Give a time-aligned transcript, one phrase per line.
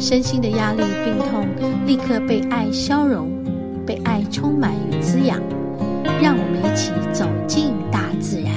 [0.00, 1.46] 身心的压力、病痛
[1.84, 3.28] 立刻被爱消融，
[3.84, 5.38] 被爱充满与滋养。
[6.22, 8.52] 让我们一起走进大自然。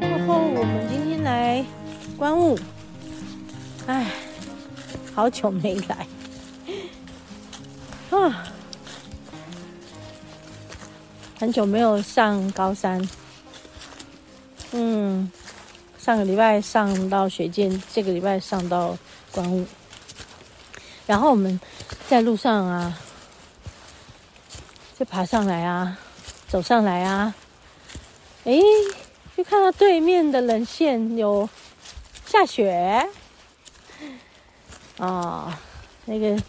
[0.00, 1.64] 然后我们今天来
[2.16, 2.58] 观雾，
[3.86, 4.06] 哎，
[5.14, 6.06] 好久没来
[8.10, 8.44] 啊。
[11.38, 13.00] 很久没有上高山，
[14.72, 15.30] 嗯，
[15.98, 18.96] 上个礼拜上到雪见，这个礼拜上到
[19.32, 19.66] 观雾，
[21.06, 21.60] 然后我们
[22.08, 22.98] 在路上啊，
[24.98, 25.98] 就爬上来啊，
[26.48, 27.34] 走上来啊，
[28.44, 28.62] 诶，
[29.36, 31.48] 就看到对面的冷线有
[32.26, 33.08] 下雪，
[34.98, 35.52] 哦，
[36.04, 36.40] 那个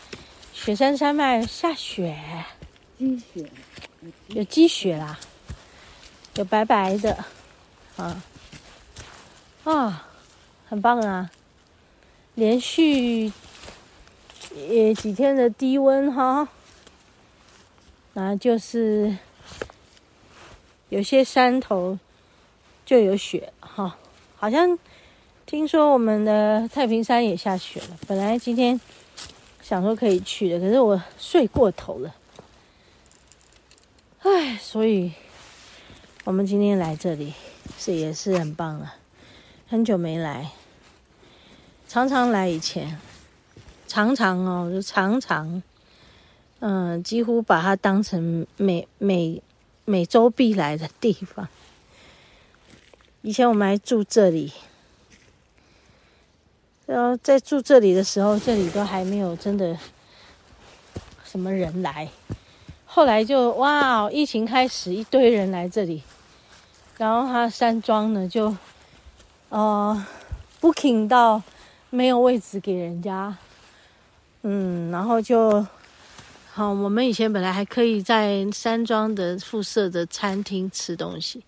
[0.53, 2.15] 雪山山脉下雪，
[2.99, 3.49] 积雪。
[4.27, 5.19] 有积雪啦，
[6.35, 7.23] 有白白的，
[7.97, 8.23] 啊，
[9.63, 10.07] 啊，
[10.67, 11.29] 很棒啊！
[12.35, 13.31] 连续
[14.55, 16.47] 也几天的低温哈，
[18.13, 19.17] 那就是
[20.89, 21.99] 有些山头
[22.85, 23.97] 就有雪哈，
[24.37, 24.79] 好像
[25.45, 27.97] 听说我们的太平山也下雪了。
[28.07, 28.79] 本来今天
[29.61, 32.15] 想说可以去的，可是我睡过头了。
[34.23, 35.11] 唉，所以
[36.23, 37.33] 我们今天来这里
[37.83, 38.93] 是也是很棒了，
[39.67, 40.51] 很久没来，
[41.87, 42.99] 常常来以前，
[43.87, 45.63] 常常哦，就常常，
[46.59, 49.41] 嗯，几乎把它当成每每
[49.83, 51.47] 每周必来的地方。
[53.23, 54.53] 以前我们还住这里，
[56.85, 59.75] 然后在住这里的时候，这里都还没有真的
[61.25, 62.07] 什么人来。
[62.85, 66.03] 后来就哇，疫情开始，一堆人来这里，
[67.01, 68.55] 然后他山庄呢就，
[69.49, 70.05] 呃
[70.61, 71.41] ，booking 到
[71.89, 73.35] 没有位置给人家，
[74.43, 75.65] 嗯，然后就，
[76.53, 81.43] 好，我们以前本来还可以在山庄的附设的餐厅吃东西，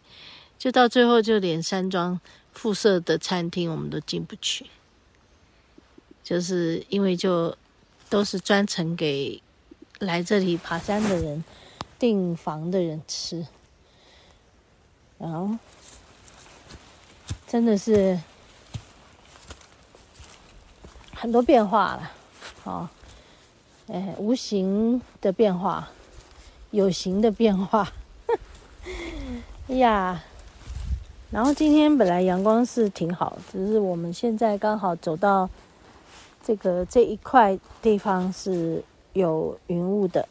[0.57, 2.19] 就到最后就连山庄
[2.51, 4.65] 附设的餐厅我们都进不去，
[6.23, 7.55] 就是因为就
[8.09, 9.39] 都是专程给。
[9.99, 11.41] 来这里爬山的人，
[11.97, 13.45] 订房的人吃，
[15.23, 15.49] 然后
[17.47, 18.19] 真的是
[21.15, 22.11] 很多变化了，
[22.63, 22.89] 好，
[23.87, 25.87] 哎，无形的变化，
[26.71, 27.89] 有形的变化，
[29.69, 30.21] 哎 呀，
[31.31, 35.49] 然后今天本来阳光是挺好，只是我们现在刚好走到
[36.43, 38.83] 这个这一块地方是。
[39.13, 40.27] 有云雾的，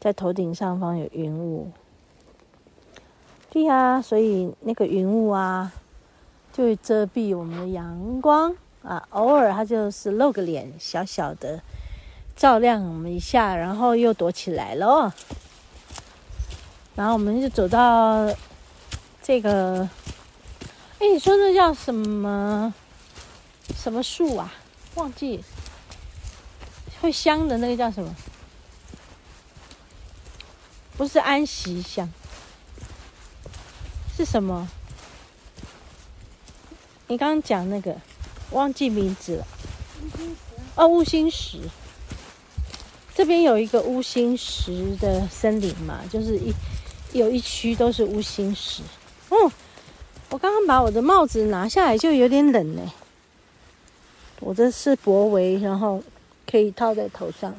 [0.00, 1.70] 在头顶上方有云雾，
[3.54, 5.72] 对呀，所以那个云雾啊，
[6.52, 11.62] 就会遮蔽我们的阳光啊，偶尔它就是露个脸，小小的
[12.34, 15.14] 照亮我们一下，然后又躲起来了。
[16.96, 18.28] 然后我们就走到
[19.22, 19.88] 这个，
[20.98, 22.74] 哎，你说那叫什么
[23.76, 24.52] 什么树啊？
[24.96, 25.44] 忘记。
[27.00, 28.16] 会香的那个叫什么？
[30.96, 32.10] 不是安息香，
[34.16, 34.68] 是什么？
[37.08, 37.96] 你刚刚讲那个，
[38.50, 39.46] 忘记名字了。
[39.96, 40.36] 乌心石。
[40.76, 41.58] 哦，乌心石。
[43.14, 46.52] 这边有一个乌心石的森林嘛，就是一
[47.12, 48.82] 有一区都是乌心石。
[49.28, 49.50] 哦，
[50.30, 52.92] 我刚刚把我的帽子拿下来，就有点冷呢。
[54.40, 56.02] 我这是薄围，然后。
[56.46, 57.52] 可以套在头上，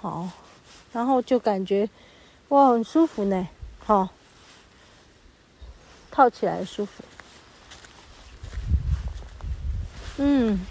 [0.00, 0.28] 好，
[0.90, 1.88] 然后就感觉
[2.48, 3.46] 哇，很舒服呢，
[3.84, 4.08] 好，
[6.14, 7.02] 套起来舒服。
[10.18, 10.64] 嗯，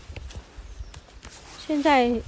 [1.68, 2.22] 现在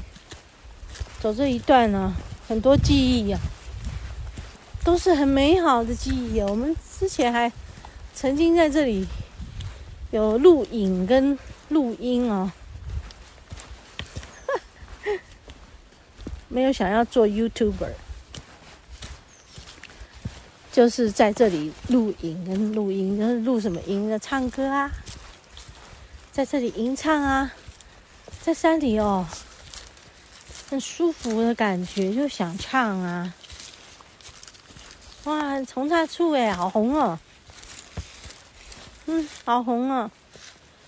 [1.21, 2.13] 走这一段呢，
[2.45, 3.39] 很多记忆呀，
[4.83, 6.41] 都是很美好的记忆。
[6.41, 7.49] 我们之前还
[8.13, 9.07] 曾经在这里
[10.11, 11.39] 有录影跟
[11.69, 12.51] 录音哦。
[16.49, 17.93] 没有想要做 YouTuber，
[20.75, 24.19] 就是在这里露营跟录音，跟录什么音呢？
[24.19, 24.91] 唱歌啊，
[26.33, 27.53] 在这里吟唱啊，
[28.41, 29.25] 在山里哦，
[30.69, 33.33] 很舒服的感觉，就想唱啊。
[35.23, 37.17] 哇，红炸醋哎，好红哦！
[39.05, 40.11] 嗯，好红哦。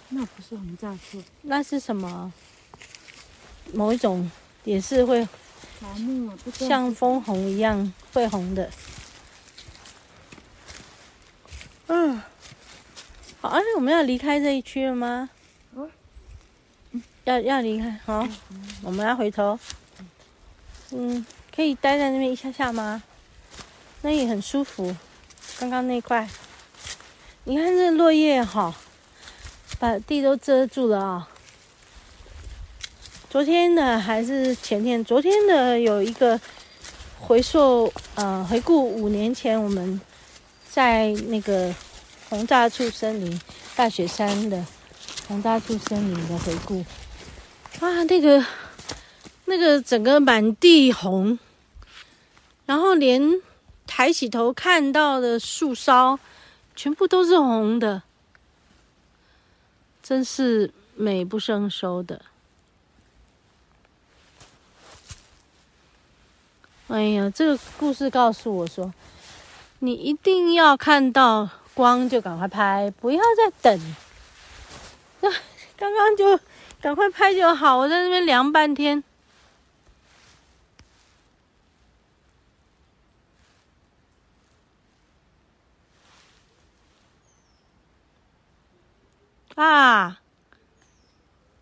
[0.09, 2.33] 那不是红炸树，那是什么？
[3.71, 4.29] 某一种
[4.65, 5.25] 也是会，
[6.51, 8.69] 像枫红一样会红的。
[11.87, 12.21] 嗯，
[13.41, 15.29] 好，而且我们要离开这一区了吗？
[15.73, 18.27] 嗯，要要离开，好，
[18.83, 19.59] 我们要回头。
[20.91, 21.25] 嗯，
[21.55, 23.03] 可以待在那边一下下吗？
[24.01, 24.95] 那也很舒服。
[25.59, 26.27] 刚刚那块，
[27.45, 28.75] 你看这落叶哈。
[29.79, 31.29] 把地都遮住了啊！
[33.29, 35.05] 昨天的还是前天？
[35.05, 36.39] 昨天的有一个
[37.19, 40.01] 回溯，呃，回顾五年前我们
[40.77, 41.73] 在那个
[42.29, 43.41] 红炸醋森林
[43.75, 44.63] 大雪山的
[45.27, 46.85] 红炸醋森林的回顾。
[47.79, 48.45] 哇，那个
[49.45, 51.39] 那个整个满地红，
[52.67, 53.41] 然后连
[53.87, 56.19] 抬起头看到的树梢
[56.75, 58.03] 全部都是红的。
[60.03, 62.21] 真是美不胜收的。
[66.89, 68.93] 哎呀，这个故事告诉我说，
[69.79, 73.95] 你一定要看到光就赶快拍，不要再等。
[75.21, 75.29] 那
[75.77, 76.39] 刚刚就
[76.81, 79.03] 赶快拍就好，我在那边凉半天。
[89.55, 90.19] 啊！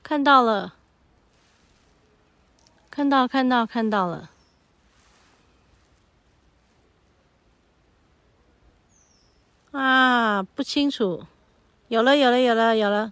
[0.03, 0.73] 看到了，
[2.91, 4.29] 看到看到看到了。
[9.77, 11.25] 啊，不清楚。
[11.89, 13.11] 有了有了有了有了。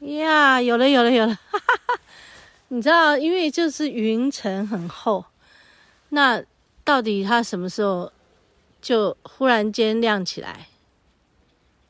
[0.00, 1.34] 呀，有了有了有了。
[1.34, 2.00] 哈哈哈。
[2.68, 5.24] 你知道，因为就是云层很厚，
[6.10, 6.44] 那
[6.84, 8.12] 到底它什么时候
[8.80, 10.68] 就忽然间亮起来？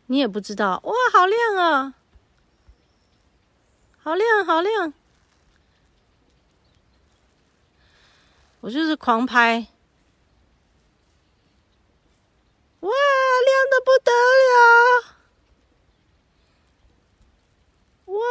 [0.06, 1.94] 你也不知道哇，好亮啊！
[4.03, 4.93] 好亮，好亮！
[8.61, 9.67] 我就是狂拍，
[12.81, 14.11] 哇，亮的不得
[14.47, 14.50] 了！
[18.06, 18.23] 哇，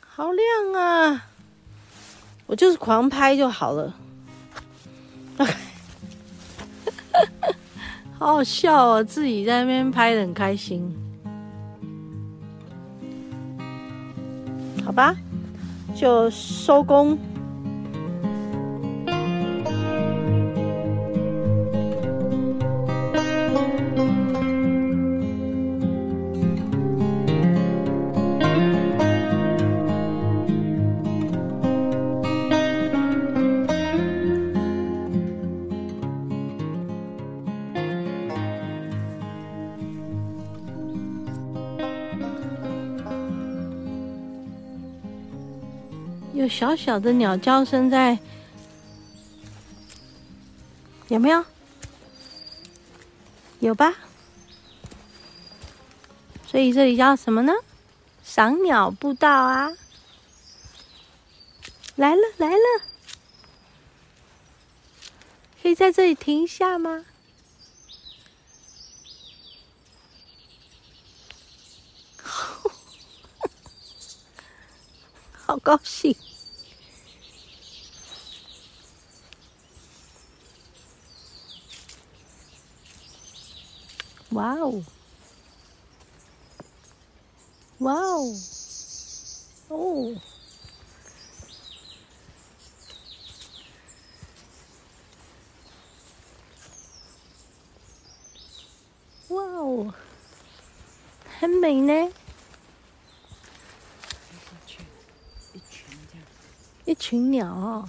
[0.00, 1.26] 好亮啊！
[2.46, 3.94] 我就是狂拍就好了。
[8.18, 10.94] 好好笑哦，自己在那边拍的很开心。
[14.84, 15.16] 好吧，
[15.96, 17.18] 就收工。
[46.44, 48.18] 有小小的鸟叫声在，
[51.08, 51.42] 有没有？
[53.60, 53.94] 有吧？
[56.46, 57.54] 所以这里叫什么呢？
[58.22, 59.72] 赏鸟步道啊！
[61.96, 62.82] 来了来了，
[65.62, 67.06] 可以在这里停一下吗？
[75.46, 76.14] 好高兴！
[84.30, 84.82] 哇哦！
[87.78, 88.34] 哇哦！
[89.68, 90.20] 哦！
[99.28, 99.94] 哇哦！
[101.38, 102.10] 很美呢。
[106.86, 107.88] 一群鸟哦，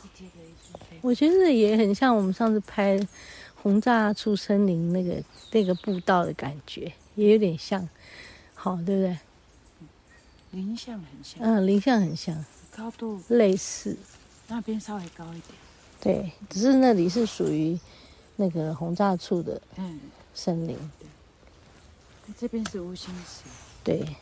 [1.02, 2.98] 我觉得也很像我们上次拍
[3.66, 7.90] 红炸出森林那个那个步道的感觉，也有点像，
[8.54, 9.18] 好，对不对？
[10.52, 11.42] 林像很像。
[11.42, 12.46] 嗯，林相很像。
[12.78, 13.98] 高度类似。
[14.48, 15.44] 那边稍微高一点。
[16.00, 17.80] 对，只是那里是属于
[18.36, 19.60] 那个红炸处的
[20.36, 20.78] 森林。
[21.00, 22.36] 嗯。
[22.38, 23.50] 这边是无心石。
[23.84, 24.16] 对，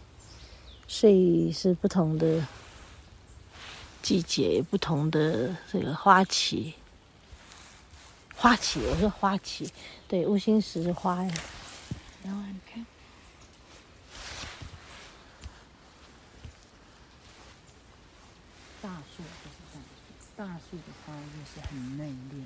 [0.88, 2.47] 所以是不同的。
[4.01, 6.73] 季节不同的这个花期，
[8.36, 9.72] 花旗，我说花旗，
[10.08, 11.34] 对，乌心石花呀。
[12.24, 12.86] 然后你看，
[18.82, 22.46] 大树就是大树，大树的花就是很内敛，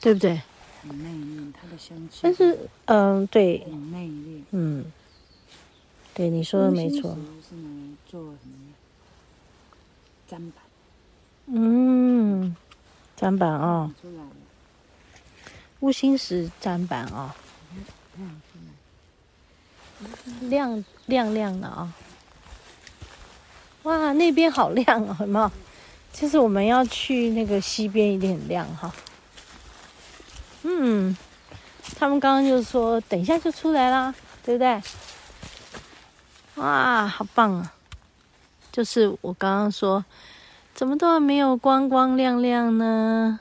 [0.00, 0.42] 对不对？
[0.82, 2.20] 很内敛，它的香气。
[2.22, 4.92] 但是，嗯，对，很内敛，嗯，
[6.12, 7.16] 对，你说的没错。
[7.48, 8.74] 是能做什么？
[10.28, 10.64] 砧板。
[11.46, 12.56] 嗯，
[13.18, 13.94] 砧板啊。
[14.02, 14.30] 出来了。
[15.86, 17.32] 乌心石展板啊。
[20.40, 21.92] 亮亮亮的啊！
[23.84, 25.48] 哇，那边好亮啊，有没有？
[26.12, 28.92] 其实我们要去那个西边一定很亮哈。
[30.64, 31.16] 嗯，
[31.96, 34.12] 他们刚刚就说等一下就出来啦，
[34.44, 34.82] 对不对？
[36.56, 37.72] 哇，好棒啊！
[38.72, 40.04] 就是我刚刚说，
[40.74, 43.38] 怎么都没有光光亮亮呢？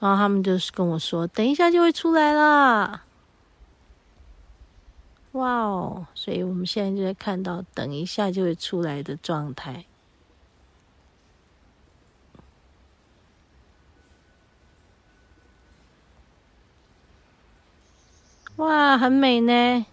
[0.00, 3.04] 然后他们就是跟我说，等一下就会出来啦。
[5.32, 6.06] 哇哦！
[6.14, 9.84] 所以我们现在就在看到，等一下就会出来的状态。
[18.56, 19.86] 哇，很美呢！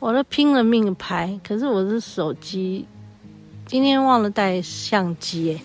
[0.00, 2.86] 我都拼了命拍，可是我的手机
[3.68, 5.60] 今天忘了带相机，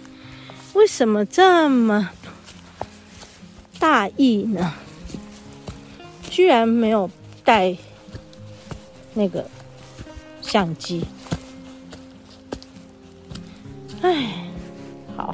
[0.74, 2.10] 为什么这么
[3.79, 4.74] 大意呢？
[6.29, 7.10] 居然没有
[7.45, 7.77] 带
[9.13, 9.50] 那个
[10.41, 11.05] 相机，
[14.01, 14.48] 哎，
[15.15, 15.33] 好。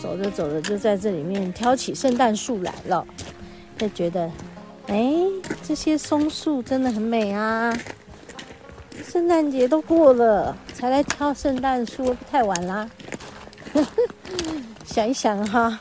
[0.00, 3.06] 走着走着，就在这里面挑起圣诞树来了，
[3.78, 4.30] 就觉得，
[4.86, 5.14] 哎，
[5.62, 7.72] 这些松树真的很美啊！
[9.04, 12.88] 圣诞节都过了，才来挑圣诞树，太晚啦。
[14.84, 15.80] 想一想哈，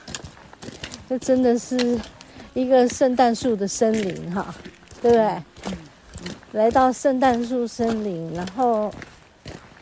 [1.09, 1.99] 这真的是
[2.53, 4.53] 一个圣诞树的森林哈，
[5.01, 5.43] 对不对？
[6.53, 8.91] 来到圣诞树森林，然后。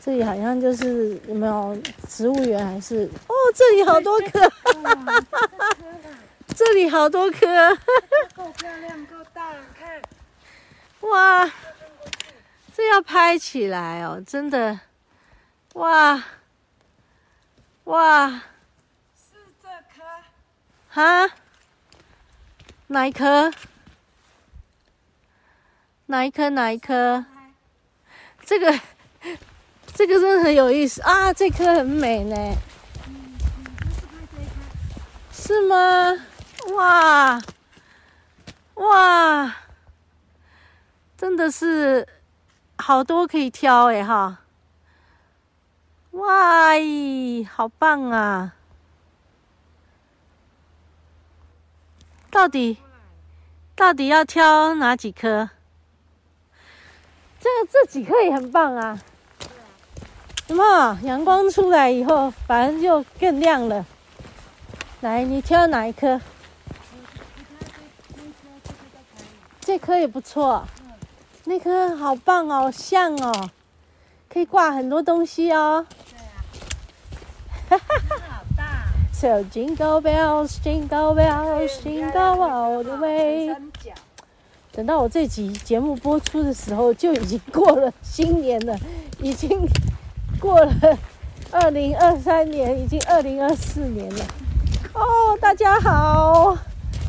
[0.06, 3.34] 这里好像就是有没有植物园还是哦？
[3.56, 4.52] 这里好多棵，
[6.54, 7.74] 这里好多棵，
[8.36, 10.02] 够漂亮，够大，看，
[11.10, 11.50] 哇，
[12.76, 14.78] 这要拍起来哦，真的，
[15.76, 16.22] 哇，
[17.86, 18.30] 哇，
[19.16, 20.04] 是这棵，
[20.90, 21.32] 哈？
[22.88, 23.50] 哪一棵？
[26.08, 26.50] 哪一棵？
[26.50, 27.24] 哪一棵？
[28.46, 28.78] 这个。
[30.06, 31.32] 这个真的很有意思啊！
[31.32, 32.36] 这棵很美呢。
[33.08, 33.38] 嗯，
[35.32, 36.26] 是，是吗？
[36.74, 37.42] 哇
[38.74, 39.56] 哇，
[41.16, 42.06] 真的是
[42.78, 44.40] 好多可以挑哎哈！
[46.12, 48.56] 哇咦，好棒啊！
[52.30, 52.78] 到底
[53.74, 55.50] 到底要挑哪几棵？
[57.40, 59.02] 这这几棵也很棒啊！
[60.48, 61.00] 什么？
[61.04, 63.86] 阳光出来以后，反正就更亮了。
[65.02, 66.20] 来，你挑哪一颗？
[69.62, 70.66] 这颗也不错。
[71.46, 73.50] 那颗好棒哦，像哦，
[74.30, 75.86] 可以挂很多东西哦。
[76.10, 76.44] 对啊。
[77.70, 78.16] 哈哈哈。
[78.30, 78.86] 好大。
[79.14, 83.56] So jingle bells, jingle bells, jingle all the way。
[84.74, 88.78] 等到我这集节目播出的时候，就已经过了新年了，
[89.20, 89.66] 已经。
[90.44, 90.98] 过了
[91.52, 94.26] 二零二三年，已经二零二四年了。
[94.94, 96.58] 哦，大家好，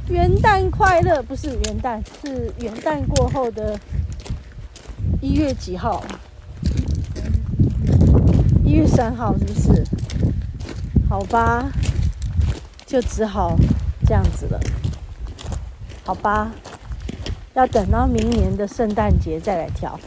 [0.09, 1.21] 元旦快乐！
[1.21, 3.77] 不是元旦，是元旦过后的
[5.21, 6.05] 一月几号？
[8.63, 9.85] 一月三号，是不是？
[11.11, 11.69] 好吧，
[12.87, 13.57] 就只好
[14.07, 14.61] 这样子了。
[16.05, 16.53] 好吧，
[17.55, 19.99] 要等到明年的圣诞节再来挑。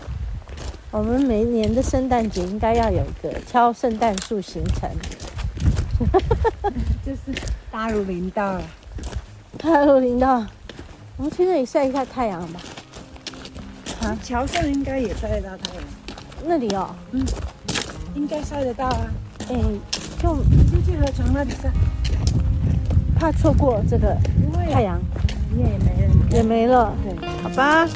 [0.90, 4.90] 我们每一年的圣诞节应该要有一个敲圣诞树行程，
[7.06, 7.40] 就是
[7.70, 8.60] 大如林道，
[9.58, 10.46] 大如林道，
[11.18, 12.60] 我们去那里晒一下太阳吧。
[14.02, 15.84] 啊，桥上应该也晒得到太阳。
[16.46, 17.26] 那里哦，嗯，
[18.16, 19.08] 应该晒得到啊。
[19.50, 19.56] 哎，
[20.22, 21.70] 就你进去河床那里晒。
[23.20, 24.16] 怕错过这个
[24.72, 25.02] 太阳，
[25.58, 27.88] 也没了，也没了，对，好吧。